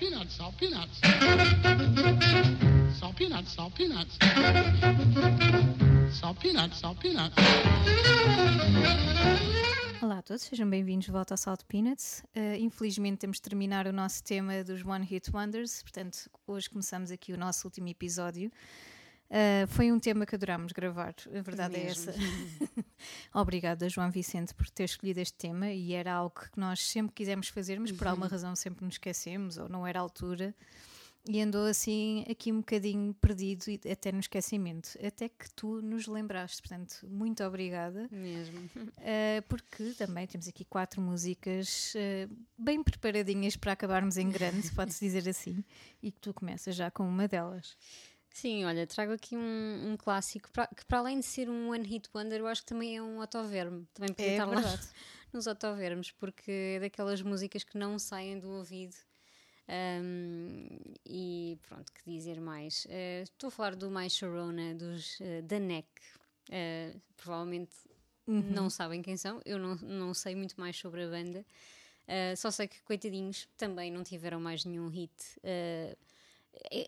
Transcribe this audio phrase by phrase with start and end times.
[0.00, 0.98] peanuts, salt peanuts.
[2.98, 4.16] Salt peanuts, salt peanuts.
[6.10, 7.36] Salt peanuts, salt peanuts.
[10.00, 12.22] Olá a todos, sejam bem-vindos de volta ao Salt Peanuts.
[12.34, 17.10] Uh, infelizmente temos de terminar o nosso tema dos One Hit Wonders, portanto, hoje começamos
[17.10, 18.50] aqui o nosso último episódio.
[19.30, 22.10] Uh, foi um tema que adorámos gravar, a verdade é Mesmo.
[22.10, 22.20] essa.
[23.32, 27.46] Obrigada, João Vicente, por ter escolhido este tema e era algo que nós sempre quisemos
[27.46, 30.52] fazer, mas por alguma razão sempre nos esquecemos ou não era a altura.
[31.28, 34.98] E andou assim aqui um bocadinho perdido e até no esquecimento.
[35.04, 38.08] Até que tu nos lembraste, portanto, muito obrigada.
[38.10, 38.58] Mesmo.
[38.58, 45.04] Uh, porque também temos aqui quatro músicas uh, bem preparadinhas para acabarmos em grande, pode-se
[45.04, 45.62] dizer assim,
[46.02, 47.76] e que tu começas já com uma delas.
[48.32, 51.86] Sim, olha, trago aqui um, um clássico pra- que, para além de ser um One
[51.86, 53.86] Hit Wonder, eu acho que também é um autoverme.
[53.92, 54.54] Também podia É estar lá
[55.32, 58.94] nos autovermes, porque é daquelas músicas que não saem do ouvido.
[59.68, 60.66] Um,
[61.06, 62.86] e pronto, que dizer mais?
[62.88, 65.88] Eh, Estou a falar do My Sharona, dos uh, The Neck.
[66.50, 67.72] Eh, provavelmente
[68.26, 71.44] não sabem quem são, eu não, não sei muito mais sobre a banda.
[72.06, 75.12] Uh, só sei que, coitadinhos, também não tiveram mais nenhum hit.
[75.38, 75.96] Uh,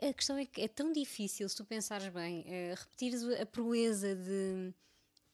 [0.09, 4.15] a questão é que é tão difícil, se tu pensares bem, uh, repetires a proeza
[4.15, 4.75] de,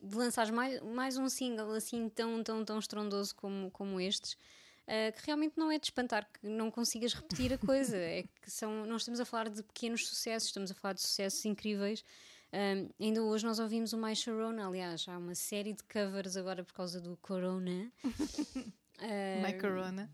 [0.01, 5.13] de lançares mais, mais um single assim tão, tão, tão estrondoso como, como estes, uh,
[5.17, 7.97] que realmente não é de espantar que não consigas repetir a coisa.
[7.99, 11.45] é que são, nós estamos a falar de pequenos sucessos, estamos a falar de sucessos
[11.45, 12.05] incríveis.
[12.53, 16.65] Um, ainda hoje nós ouvimos o My Sharona, aliás, há uma série de covers agora
[16.65, 17.91] por causa do Corona.
[19.01, 20.11] Uh, My Corona.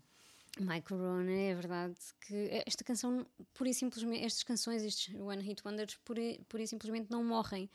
[0.59, 5.61] My Corona, é verdade que esta canção, pura e simplesmente, estas canções, estes One Hit
[5.65, 7.69] Wonders, pura, pura e simplesmente não morrem.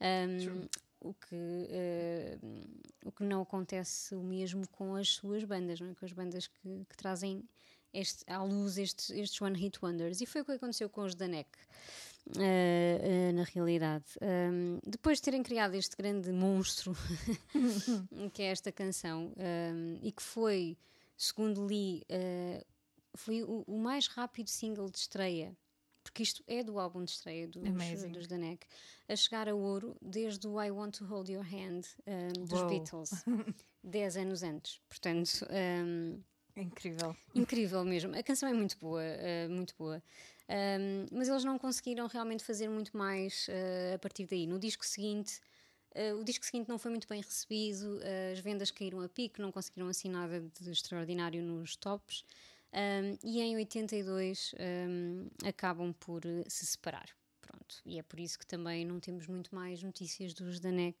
[0.00, 0.66] Um,
[1.00, 2.68] o que, uh,
[3.04, 5.94] o que não acontece o mesmo com as suas bandas, não é?
[5.94, 7.44] com as bandas que, que trazem
[7.92, 10.20] este, à luz estes, estes One Hit Wonders.
[10.20, 11.48] E foi o que aconteceu com os Danek,
[12.28, 14.04] uh, uh, na realidade.
[14.20, 16.96] Um, depois de terem criado este grande monstro
[18.32, 20.76] que é esta canção, um, e que foi,
[21.24, 22.64] segundo li, uh,
[23.14, 25.56] foi o, o mais rápido single de estreia,
[26.02, 28.12] porque isto é do álbum de estreia dos, Amazing.
[28.12, 28.66] dos Danek,
[29.08, 32.68] a chegar a ouro desde o I Want to Hold Your Hand um, dos Uou.
[32.68, 33.10] Beatles,
[33.82, 34.80] 10 anos antes.
[34.88, 36.22] Portanto, um,
[36.56, 37.16] Incrível.
[37.34, 38.16] incrível mesmo.
[38.16, 40.02] A canção é muito boa, uh, muito boa.
[40.48, 44.46] Um, mas eles não conseguiram realmente fazer muito mais uh, a partir daí.
[44.46, 45.40] No disco seguinte,
[45.94, 49.40] uh, o disco seguinte não foi muito bem recebido, uh, as vendas caíram a pique,
[49.40, 52.24] não conseguiram assim nada de extraordinário nos tops.
[52.72, 54.52] Um, e em 82
[54.88, 57.08] um, acabam por uh, se separar.
[57.40, 57.76] Pronto.
[57.86, 60.98] E é por isso que também não temos muito mais notícias dos Danek.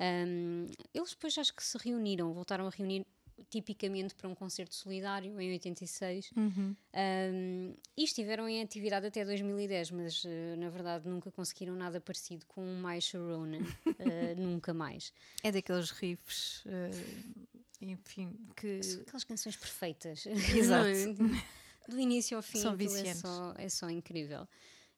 [0.00, 3.06] Um, eles depois acho que se reuniram, voltaram a reunir
[3.50, 10.24] tipicamente para um concerto solidário em 86 um, e estiveram em atividade até 2010 mas
[10.24, 10.28] uh,
[10.58, 13.62] na verdade nunca conseguiram nada parecido com o My Sharona uh,
[14.40, 15.12] nunca mais
[15.42, 17.50] É daqueles riffs, uh,
[17.80, 18.82] enfim, que.
[18.82, 20.88] São aquelas canções perfeitas Exato.
[20.88, 21.90] É?
[21.90, 24.48] do início ao fim São é só, é só incrível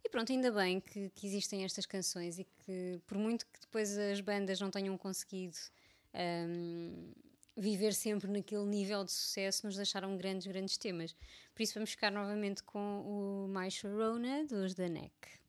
[0.05, 3.99] e pronto, ainda bem que, que existem estas canções e que por muito que depois
[3.99, 5.57] as bandas não tenham conseguido
[6.15, 7.13] um,
[7.57, 11.17] viver sempre naquele nível de sucesso, nos deixaram grandes, grandes temas.
[11.55, 15.46] Por isso vamos ficar novamente com o My Sharona dos The Neck.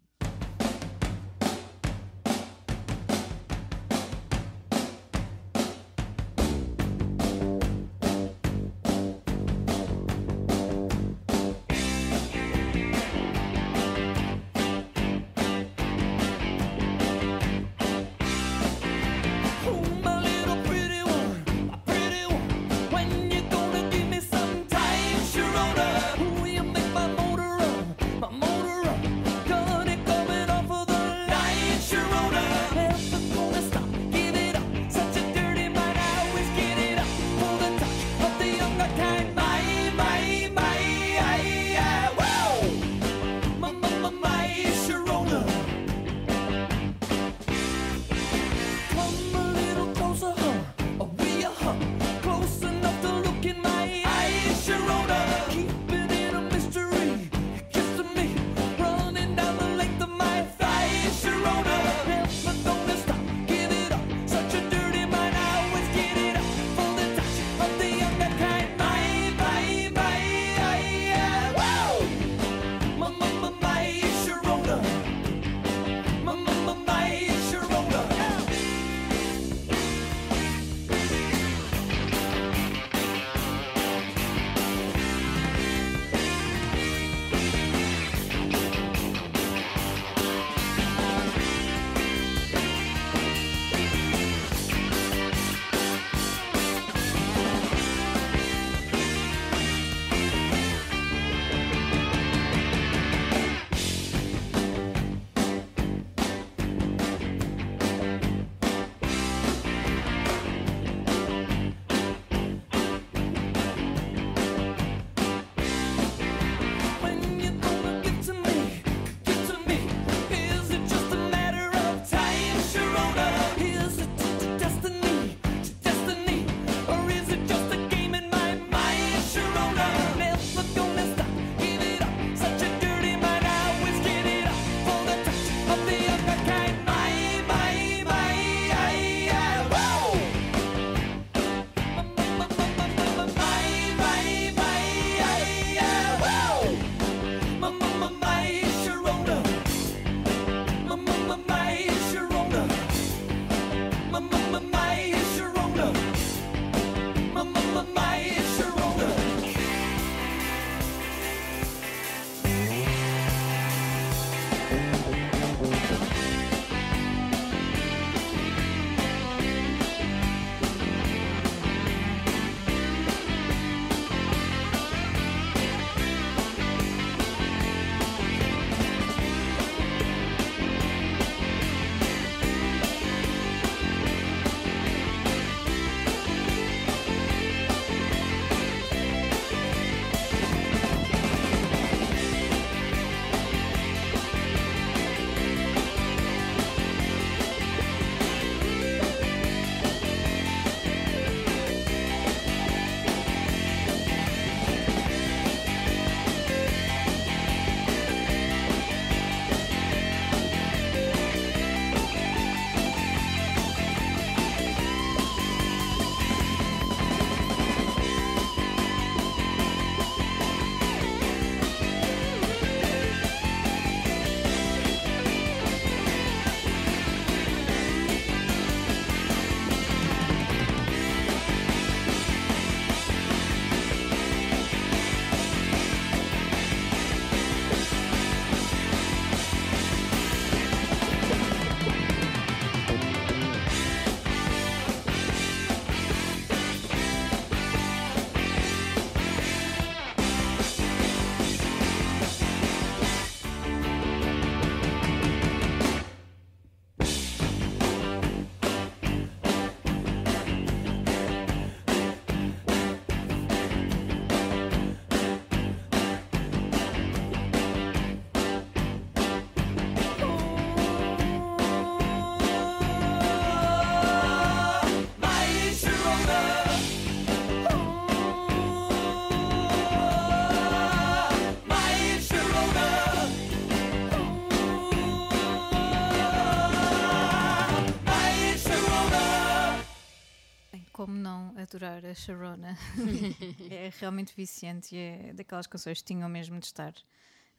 [292.17, 292.77] Sharona.
[293.69, 296.93] é realmente viciante e é daquelas canções que tinham mesmo de estar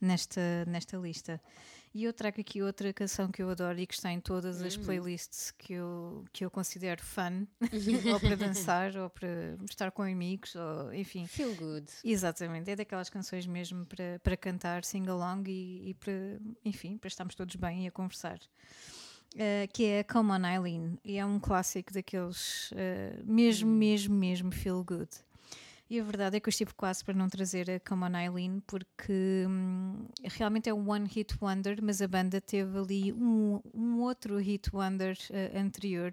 [0.00, 1.40] nesta, nesta lista.
[1.94, 4.76] E eu trago aqui outra canção que eu adoro e que está em todas as
[4.76, 7.46] playlists que eu, que eu considero fun,
[8.12, 11.26] ou para dançar, ou para estar com amigos, ou enfim.
[11.26, 11.90] Feel good.
[12.04, 16.12] Exatamente, é daquelas canções mesmo para, para cantar sing-along e, e para,
[16.64, 18.38] enfim, para estarmos todos bem e a conversar.
[19.34, 24.50] Uh, que é Come On Eileen, e é um clássico daqueles uh, mesmo, mesmo, mesmo
[24.50, 25.10] feel good.
[25.90, 28.60] E a verdade é que eu estive quase para não trazer a Come On Eileen,
[28.66, 34.00] porque hum, realmente é um one hit wonder, mas a banda teve ali um, um
[34.00, 36.12] outro hit wonder uh, anterior,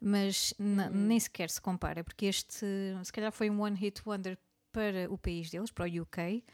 [0.00, 2.66] mas nem sequer se compara, porque este
[3.02, 4.38] se calhar foi um one hit wonder
[4.72, 6.44] para o país deles, para o UK.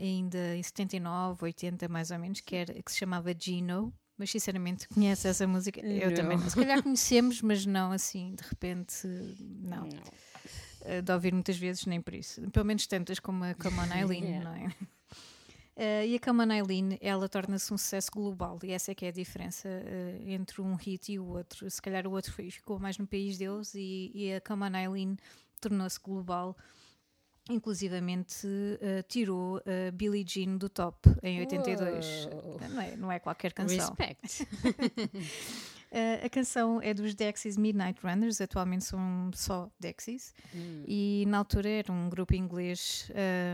[0.00, 3.92] Ainda em 79, 80 mais ou menos, que, era, que se chamava Gino,
[4.22, 5.80] mas sinceramente conhece essa música?
[5.84, 6.16] Eu Não.
[6.16, 6.38] também.
[6.48, 9.04] Se calhar conhecemos, mas não assim, de repente,
[9.40, 9.88] não.
[9.88, 12.40] Uh, de ouvir muitas vezes, nem por isso.
[12.52, 14.44] Pelo menos tantas como a Come On Eileen, Yeah.
[14.48, 14.68] não é?
[15.74, 19.04] Uh, e a Come On Eileen, ela torna-se um sucesso global e essa é que
[19.06, 21.68] é a diferença uh, entre um hit e o outro.
[21.68, 25.16] Se calhar o outro ficou mais no país deles e, e a Come On Eileen
[25.60, 26.56] tornou-se global.
[27.52, 32.28] Inclusivamente uh, tirou uh, Billie Jean do top em 82.
[32.32, 32.60] Uou.
[32.70, 33.94] Não é, não é qualquer canção.
[33.98, 34.42] Respect.
[35.92, 40.34] Uh, a canção é dos Dexys Midnight Runners, atualmente são só Dexys,
[40.86, 43.10] e na altura era um grupo inglês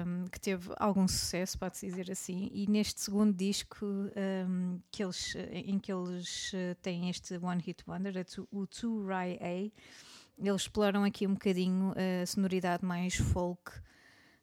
[0.07, 5.35] um, que teve algum sucesso, pode-se dizer assim, e neste segundo disco um, que eles,
[5.50, 9.71] em que eles têm este One Hit Wonder, o To Rai A,
[10.38, 11.92] eles exploram aqui um bocadinho
[12.23, 13.73] a sonoridade mais folk.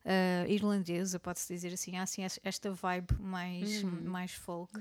[0.08, 4.72] uh, irlandesa, pode-se dizer assim, há assim es- esta vibe mais, mais folk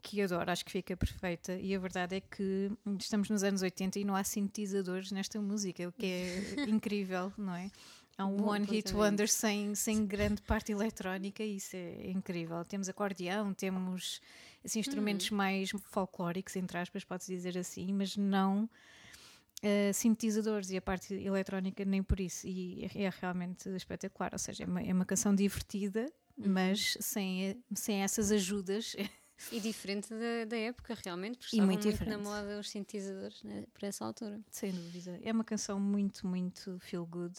[0.00, 1.52] que adoro, acho que fica perfeita.
[1.60, 5.86] E a verdade é que estamos nos anos 80 e não há sintetizadores nesta música,
[5.86, 6.36] o que é
[6.70, 7.70] incrível, não é?
[8.16, 8.96] Há um Bom One Hit apontamento.
[8.96, 12.64] Wonder sem, sem grande parte eletrónica, e isso é incrível.
[12.64, 14.20] Temos acordeão, temos
[14.64, 18.68] assim, instrumentos mais folclóricos, entre aspas, pode-se dizer assim, mas não
[19.62, 22.46] eh, sintetizadores e a parte eletrónica nem por isso.
[22.46, 27.62] E é, é realmente espetacular, ou seja, é uma, é uma canção divertida, mas sem,
[27.74, 28.94] sem essas ajudas
[29.50, 33.64] E diferente da, da época, realmente, porque estavam muito muito, na moda os sintetizadores né,
[33.74, 34.40] para essa altura.
[34.50, 35.18] Sem dúvida.
[35.22, 37.34] É uma canção muito, muito feel good.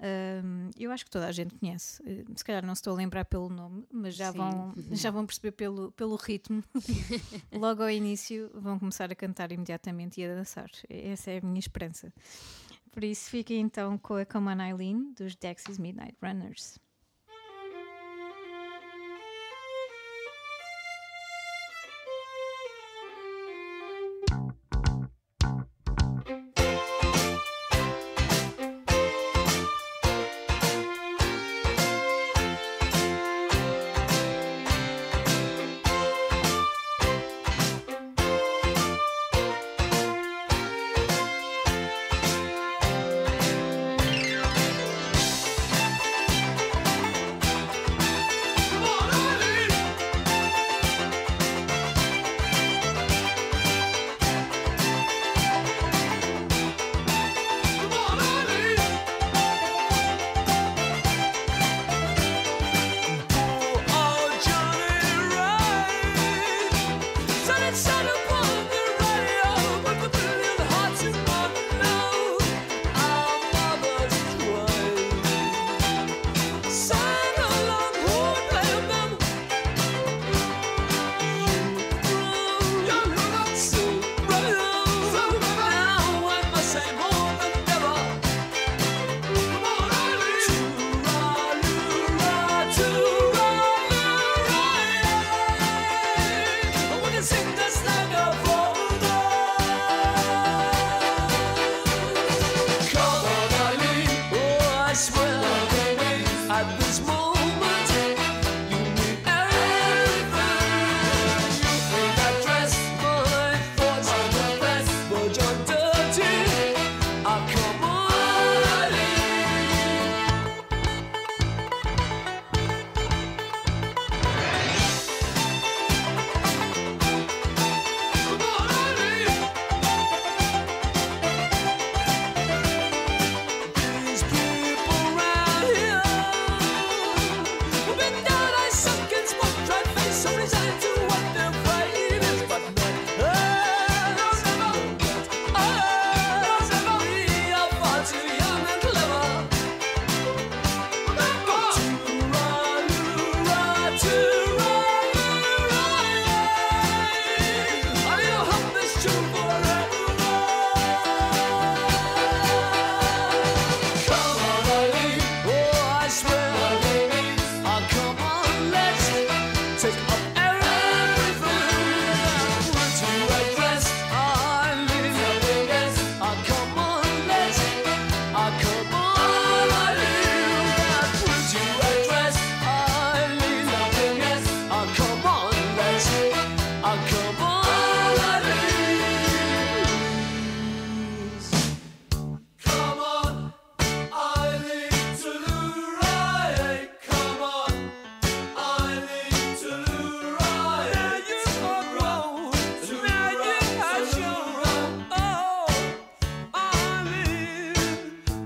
[0.00, 2.02] Um, eu acho que toda a gente conhece.
[2.04, 4.38] Eh, Se calhar não estou a lembrar pelo nome, mas já, Sim.
[4.38, 6.62] vão, já vão perceber pelo, pelo ritmo.
[7.52, 10.70] Logo ao início vão começar a cantar imediatamente e a dançar.
[10.88, 12.12] Essa é a minha esperança.
[12.90, 16.78] Por isso, fiquem então com a Come On Eileen dos Dexys Midnight Runners.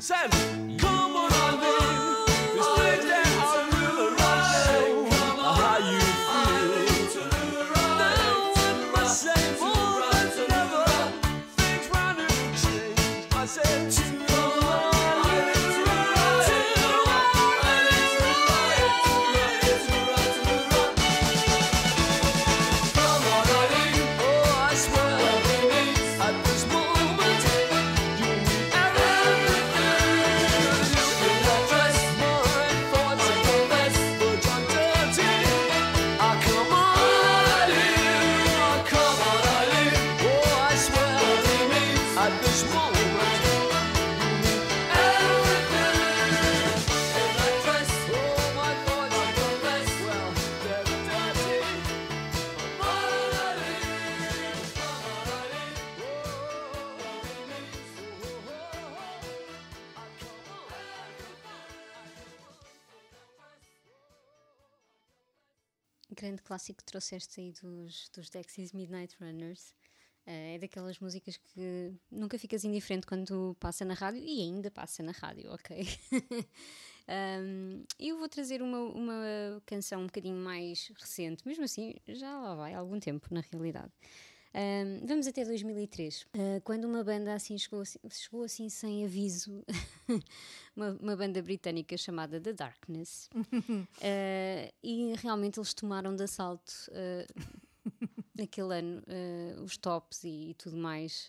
[0.01, 0.68] Seven.
[66.19, 69.73] Grande clássico que trouxeste aí dos, dos Dexys Midnight Runners.
[70.27, 75.03] Eh, é daquelas músicas que nunca ficas indiferente quando passa na rádio e ainda passa
[75.03, 75.87] na rádio, ok?
[77.09, 82.55] Um, eu vou trazer uma, uma canção um bocadinho mais recente, mesmo assim já lá
[82.55, 83.93] vai há algum tempo, na realidade.
[84.55, 89.63] Um, vamos até 2003, uh, quando uma banda assim chegou, assim- chegou assim sem aviso,
[90.75, 97.91] uma, uma banda britânica chamada The Darkness, Uh, e realmente eles tomaram de assalto uh,
[98.35, 99.03] naquele ano
[99.63, 101.29] os tops e, tudo mais.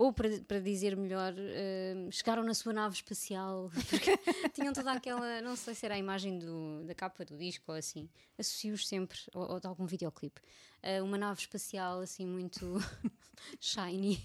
[0.00, 4.16] Ou para, para dizer melhor, uh, chegaram na sua nave espacial, porque
[4.54, 7.76] tinham toda aquela, não sei se era a imagem do- da capa do disco ou
[7.76, 10.40] assim, associo-os sempre, ou, ou de algum videoclipe,
[10.82, 12.78] uh, uma nave espacial assim muito
[13.60, 14.20] shiny.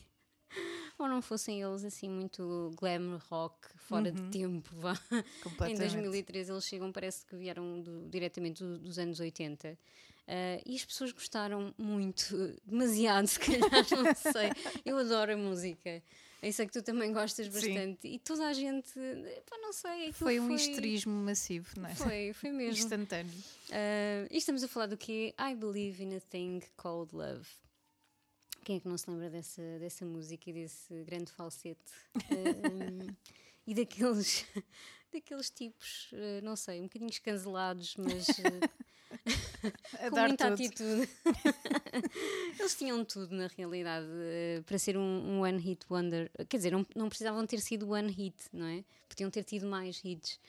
[1.00, 4.94] Ou não fossem eles assim muito glam rock, fora de tempo, vá.
[5.12, 5.80] Em Completamente.
[5.80, 9.76] 2013 eles chegam, parece que vieram do- diretamente do- dos anos 80.
[10.28, 14.52] Ah, e as pessoas gostaram muito, demasiado, se calhar, não sei.
[14.86, 16.02] Eu adoro a música.
[16.42, 17.54] Eu sei que tu também gostas Sim.
[17.54, 18.08] bastante.
[18.08, 18.92] E toda a gente,
[19.50, 20.12] pá, não sei.
[20.12, 21.96] Foi um histerismo massivo, não é?
[21.96, 22.84] Foi, foi mesmo.
[22.84, 23.34] Instantâneo.
[23.72, 25.34] Ah, e estamos a falar do quê?
[25.40, 27.48] I Believe in a Thing Called Love.
[28.66, 31.82] Quem é que não se lembra dessa, dessa música e desse grande falsete?
[32.16, 33.16] Ah, um,
[33.68, 34.46] e daqueles,
[35.14, 36.12] daqueles tipos,
[36.44, 38.28] não sei, um bocadinho escancelados, mas
[40.10, 40.54] com muita tudo.
[40.54, 41.10] atitude.
[42.60, 46.30] Eles tinham tudo, na realidade, eh, para ser um, um one hit wonder.
[46.50, 48.84] Quer dizer, não, não precisavam ter sido one hit, não é?
[49.10, 50.40] Podiam ter tido mais hits.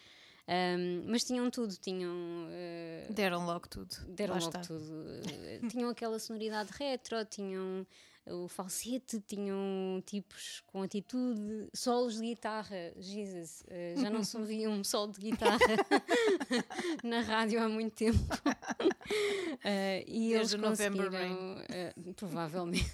[0.47, 2.13] Ahm, mas tinham tudo, tinham.
[2.51, 3.95] eh, Deram logo tudo.
[4.09, 4.61] deram Lá logo está.
[4.61, 4.95] tudo.
[5.71, 7.87] Tinham aquela sonoridade retro, tinham
[8.27, 12.93] o falsete, tinham tipos com atitude, solos de guitarra.
[12.97, 15.59] Jesus, eh, já não se ouvia um solo de guitarra
[17.05, 18.19] na rádio há muito tempo.
[19.63, 22.93] Eh, e eles Desde November conseguiram, eh, provavelmente,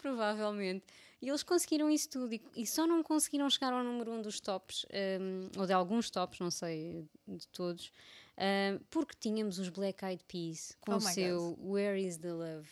[0.00, 0.84] provavelmente.
[1.20, 4.40] E eles conseguiram isso tudo e, e só não conseguiram chegar ao número um dos
[4.40, 4.84] tops,
[5.20, 7.92] um, ou de alguns tops, não sei de todos,
[8.36, 12.68] um, porque tínhamos os Black Eyed Peas com Oh o seu Where is the Love?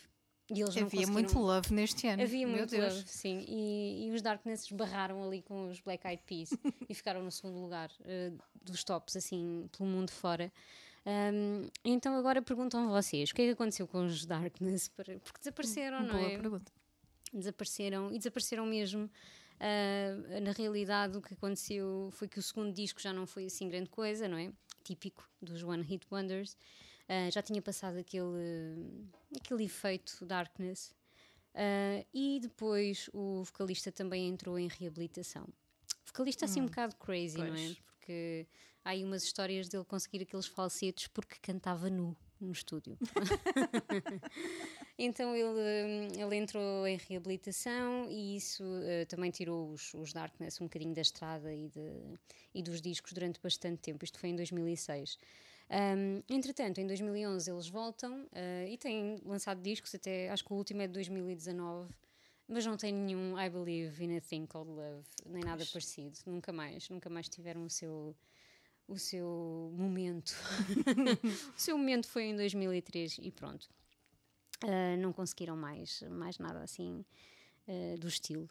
[0.53, 2.21] E eles não Havia muito love neste ano.
[2.21, 2.93] Havia Meu muito Deus.
[2.95, 3.45] love, sim.
[3.47, 6.49] E, e os Darkness esbarraram ali com os Black Eyed Peas
[6.89, 10.51] e ficaram no segundo lugar eh, dos tops, assim, pelo mundo fora.
[11.05, 14.89] Um, então agora perguntam vocês, o que é que aconteceu com os Darkness?
[14.89, 16.37] Porque desapareceram, não Boa é?
[16.37, 16.71] pergunta.
[17.33, 19.09] desapareceram e desapareceram mesmo.
[19.61, 23.69] Ah, na realidade, o que aconteceu foi que o segundo disco já não foi assim
[23.69, 24.51] grande coisa, não é?
[24.83, 26.57] Típico dos One Hit Wonders.
[27.13, 28.79] Ah, já tinha passado aquele,
[29.35, 30.95] aquele efeito darkness.
[31.53, 35.43] Ah, e depois o vocalista também entrou em reabilitação.
[35.43, 37.49] O vocalista assim um bocado crazy, não é?
[37.49, 37.77] pois.
[37.79, 38.47] Porque
[38.85, 42.97] há aí umas histórias dele conseguir aqueles falsetes porque cantava nu no estúdio.
[44.97, 50.61] Então ele, hum, ele entrou em reabilitação e isso eh, também tirou os, os Darkness
[50.61, 52.19] um bocadinho da estrada e, de-
[52.53, 54.03] e dos discos durante bastante tempo.
[54.05, 55.17] Isto foi em 2006.
[55.71, 60.55] Hum, entretanto, em 2011 eles voltam eh, e têm lançado discos, até acho que o
[60.57, 61.89] último é de 2019.
[62.45, 66.17] Mas não tem nenhum I Believe in a Thing Called Love, nem nada parecido.
[66.25, 68.13] Nunca mais, nunca mais tiveram o seu,
[68.85, 70.35] o seu momento.
[71.55, 73.69] o seu momento foi em 2003 e pronto.
[74.65, 77.05] Uh, não conseguiram mais, mais nada assim
[77.69, 78.49] uh, do estilo.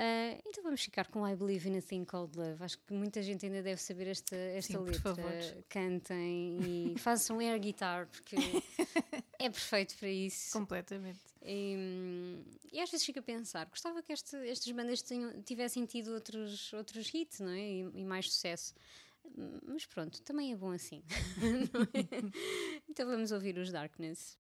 [0.00, 2.64] Uh, então vamos ficar com I Believe in a Thing Called Love.
[2.64, 5.14] Acho que muita gente ainda deve saber esta, esta Sim, por letra.
[5.14, 5.64] favor.
[5.68, 6.58] Cantem
[6.94, 8.34] e façam air guitar, porque
[9.38, 10.52] é perfeito para isso.
[10.58, 11.20] Completamente.
[11.42, 16.14] E, e às vezes fico a pensar, gostava que este, estas bandas tenham- tivessem tido
[16.14, 17.60] outros, outros hits, não é?
[17.60, 18.72] E, e mais sucesso.
[19.66, 21.02] Mas pronto, também é bom assim.
[21.92, 22.80] é?
[22.88, 24.38] Então vamos ouvir os Darkness.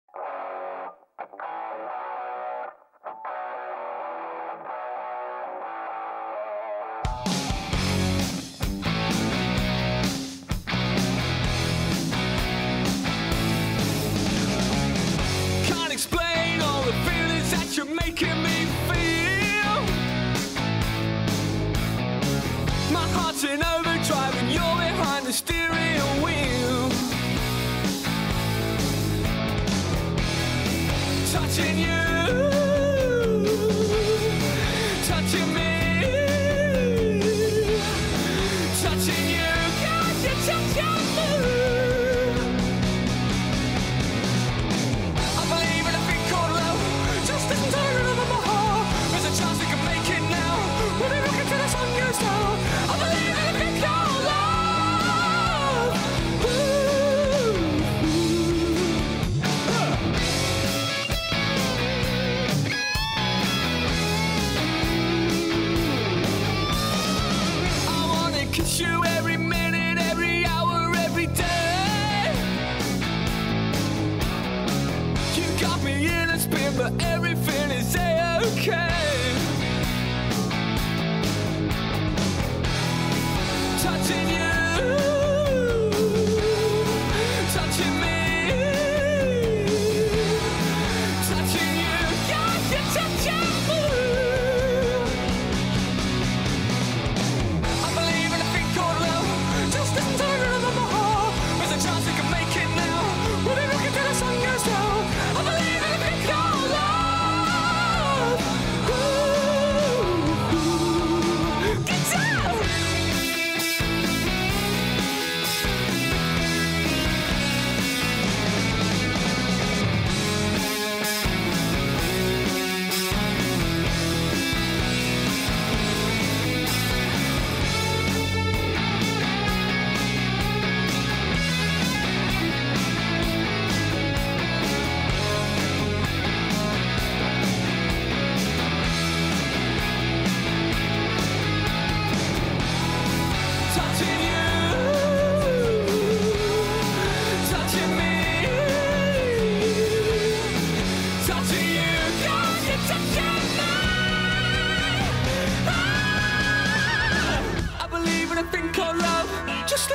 [40.76, 41.63] You touching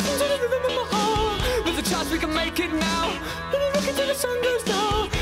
[0.01, 1.65] Listen to the my heart.
[1.65, 3.09] There's a chance we can make it now.
[3.51, 5.18] When we look until the sun goes down.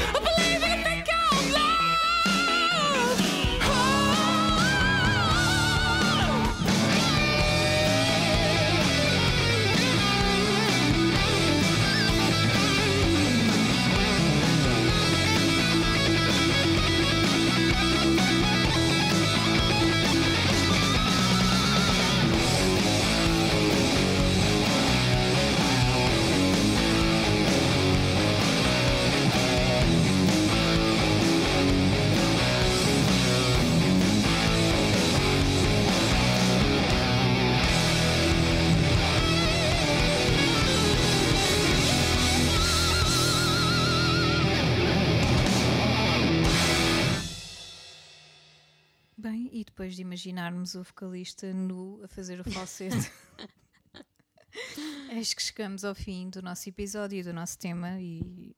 [49.17, 52.93] Bem, e depois de imaginarmos o vocalista nu a fazer o falsete,
[55.11, 58.55] eis que chegamos ao fim do nosso episódio e do nosso tema e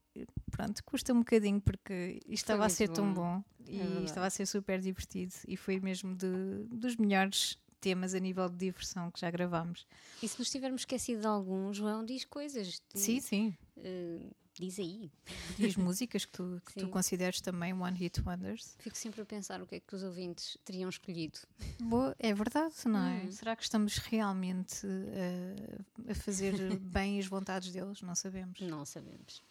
[0.52, 3.38] pronto, custa um bocadinho porque isto estava a ser tão bom.
[3.38, 4.06] bom e verdade.
[4.06, 8.58] estava a ser super divertido e foi mesmo de- dos melhores temas a nível de
[8.58, 9.88] diversão que já gravámos.
[10.22, 12.82] E se nos tivermos esquecido de algum, João, diz coisas.
[12.94, 13.56] Sim, sim.
[13.78, 15.12] eh, diz aí.
[15.66, 18.76] As músicas que tu, que tu consideres também One Hit Wonders.
[18.80, 21.40] Fico sempre a pensar o que é que os ouvintes teriam escolhido.
[21.80, 23.24] Boa, é verdade, não é?
[23.24, 23.32] Hum.
[23.32, 28.02] Será que estamos realmente eh, a fazer bem as vontades deles?
[28.02, 28.60] Não sabemos.
[28.62, 29.42] Não sabemos.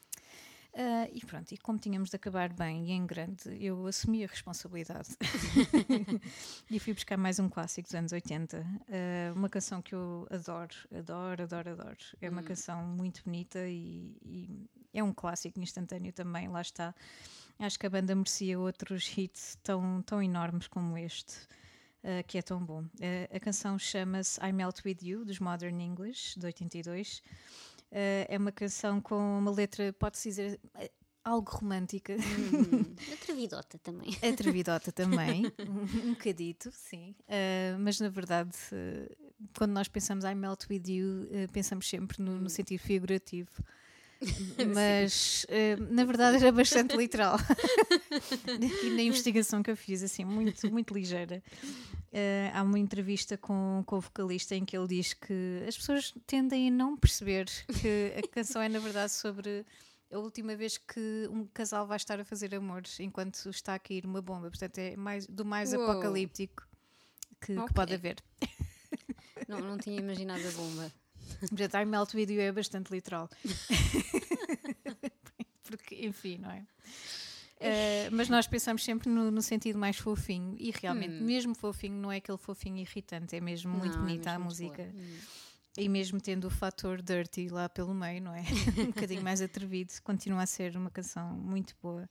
[0.75, 4.29] Ah, e pronto, e como tínhamos de acabar bem e em grande, eu assumi a
[4.29, 5.09] responsabilidade
[6.71, 8.65] e fui buscar mais um clássico dos anos 80.
[8.65, 11.99] ah, uma canção que eu adoro, adoro, adoro, adoro.
[12.21, 16.95] É uma canção muito bonita e, e é um clássico instantâneo também, lá está.
[17.59, 21.35] Acho que a banda merecia outros hits tão, tão enormes como este.
[22.05, 22.85] ah, que é tão bom.
[23.01, 27.19] Ah, a canção chama-se I Melt With You, dos Modern English, de 82.
[27.91, 30.91] Uh, é uma canção com uma letra, pode-se dizer, eh,
[31.25, 34.11] algo romântica, Hum, atrevidota também.
[34.23, 37.15] atrevidota também, um, um bocadito, sim.
[37.23, 42.23] Uh, mas na verdade, uh, quando nós pensamos I melt with you, uh, pensamos sempre
[42.23, 43.51] no, no sentido figurativo.
[44.75, 47.37] Mas uh, na verdade era bastante literal.
[48.83, 51.43] e na investigação que eu fiz, assim, muito, muito ligeira.
[52.11, 56.15] Uh, há uma entrevista com, com o vocalista em que ele diz que as pessoas
[56.27, 57.47] tendem a não perceber
[57.81, 59.65] que a canção é, na verdade, sobre
[60.11, 64.07] a última vez que um casal vai estar a fazer amor enquanto está a cair
[64.07, 64.49] uma bomba.
[64.49, 65.83] Portanto, é mais, do mais Uou.
[65.89, 66.67] apocalíptico
[67.41, 67.73] que, que Ok.
[67.75, 68.17] pode haver.
[69.47, 70.93] Não, não tinha imaginado a bomba.
[71.41, 73.29] Portanto, I melt with you é bastante literal.
[75.65, 76.65] Porque, enfim, não é?
[77.61, 81.25] Eh, mas nós pensamos sempre no, no sentido mais fofinho e realmente, Hum.
[81.27, 84.45] mesmo fofinho, não é aquele fofinho irritante, é mesmo muito Não, é bonita a mesmo
[84.45, 84.91] muito música.
[84.95, 85.19] Hum.
[85.77, 88.43] E mesmo tendo o fator dirty lá pelo meio, não é?
[88.81, 92.09] um bocadinho mais atrevido, continua a ser uma canção muito boa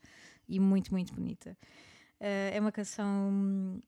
[0.47, 1.57] e muito, muito bonita.
[2.19, 3.81] Eh, é uma canção.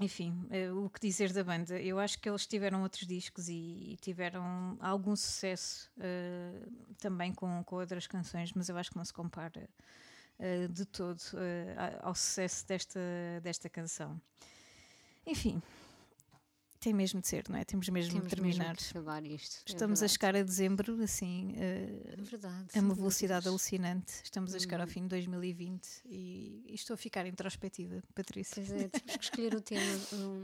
[0.00, 1.80] Enfim, eh, o que dizer da banda?
[1.80, 6.52] Eu acho que eles tiveram outros discos e, tiveram algum sucesso eh,
[6.98, 9.68] também com, com outras canções, mas eu acho que não se compara
[10.38, 11.20] eh, de todo
[11.76, 13.00] a- ao sucesso desta,
[13.42, 14.20] desta canção.
[15.26, 15.62] Enfim,
[16.84, 17.64] tem mesmo de ser, não é?
[17.64, 18.68] Temos mesmo Temos de terminar.
[18.68, 19.56] mesmo que acabar isto.
[19.56, 20.12] é Estamos a verdade.
[20.12, 22.66] chegar a dezembro, assim, eh, É verdade.
[22.74, 24.12] a uma velocidade alucinante.
[24.22, 24.92] Estamos a chegar ao Uhum.
[24.92, 28.62] fim de 2020 e, e estou a ficar introspectiva, Patrícia.
[28.64, 29.98] Pois é, temos que escolher o tema,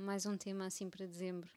[0.04, 1.50] mais um tema assim para dezembro.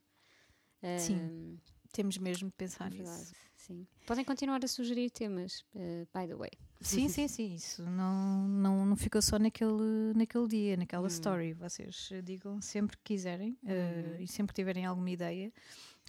[0.98, 1.58] Sim,
[1.92, 3.32] Temos mesmo de é pensar verdade, nisso.
[3.66, 3.86] Sim.
[4.06, 6.50] Podem continuar a sugerir temas, eh, by the way.
[6.80, 7.54] Sim, sim, sim.
[7.54, 11.08] Isso não, não, não ficou só naquele, naquele dia, naquela Hum.
[11.08, 11.54] story.
[11.54, 14.22] Vocês digam sempre que quiserem eh, Uhum.
[14.22, 15.52] e sempre que tiverem alguma ideia.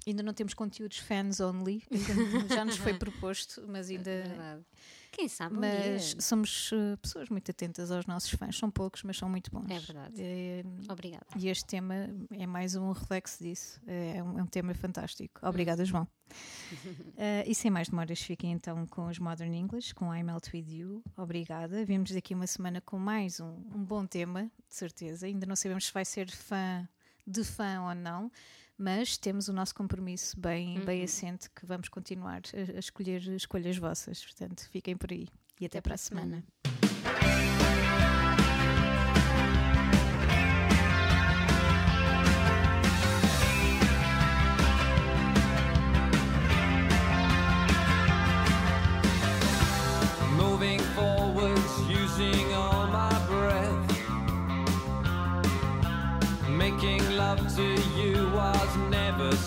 [0.05, 1.81] Ainda não temos conteúdos fans only,
[2.59, 4.11] já nos foi proposto, mas ainda.
[4.11, 4.59] É.
[5.15, 6.21] Quem sabe um Mas dia.
[6.21, 8.57] somos eh, pessoas muito atentas aos nossos fãs.
[8.57, 9.63] São poucos, mas são muito bons.
[9.71, 10.13] É verdade.
[10.21, 11.25] Eh, Obrigada.
[11.37, 13.79] e este tema é mais um reflexo disso.
[13.87, 15.39] É um, é um tema fantástico.
[15.47, 16.05] Obrigada, João.
[17.17, 20.65] Eh, e sem mais demoras, fiquem então com os Modern English, com I'm Out With
[20.69, 21.01] You.
[21.15, 21.85] Obrigada.
[21.85, 25.27] Vemos daqui uma semana com mais um, um bom tema, de certeza.
[25.27, 26.85] Ainda não sabemos se vai ser fã
[27.25, 28.29] de fã ou não,
[28.77, 33.77] mas temos o nosso compromisso bem, bem assente que vamos continuar a, a escolher escolhas
[33.77, 34.23] vossas.
[34.23, 35.27] Portanto, fiquem por aí.
[35.59, 36.43] E até, para a semana.
[36.65, 36.74] Moving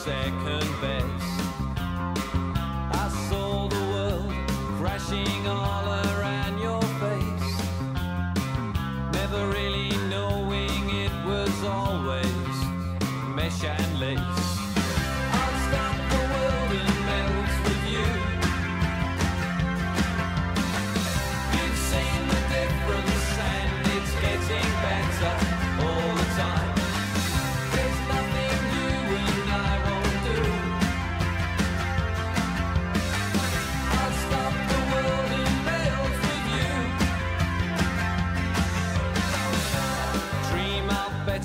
[0.08, 0.97] second best.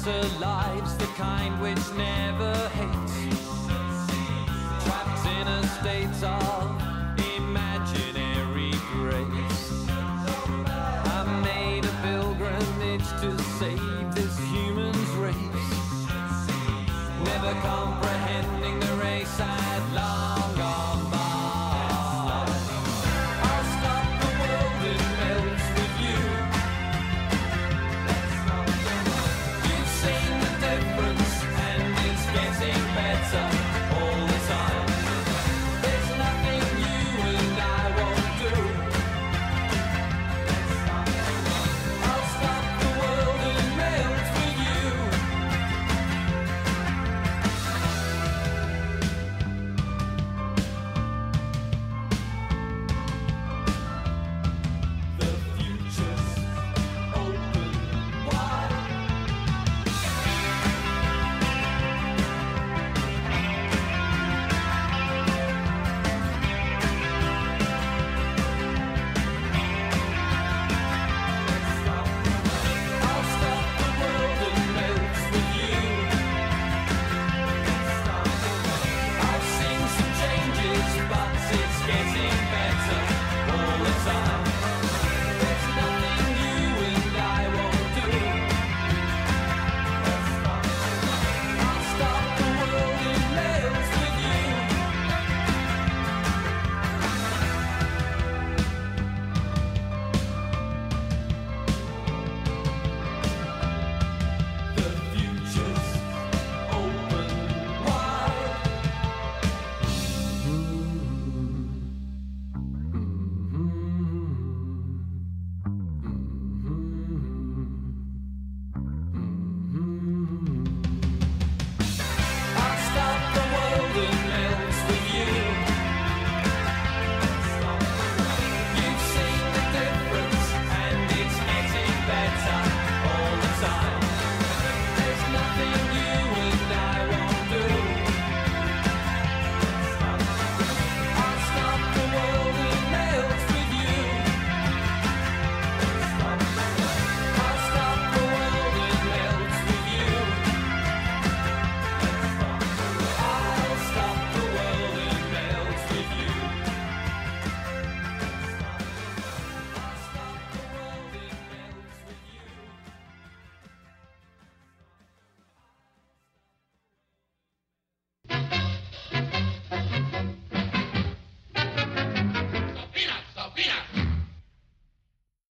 [0.04, 3.38] Better lives, the kind which never hates.
[4.84, 6.82] Trapped in a state of
[7.38, 9.88] imaginary grace.
[10.68, 15.36] I made a pilgrimage to save this human's race.
[17.24, 17.83] Never come